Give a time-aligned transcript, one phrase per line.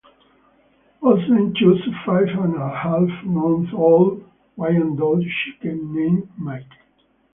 [1.03, 4.23] Olsen chose a five-and-a-half-month-old
[4.57, 6.65] Wyandotte chicken named Mike.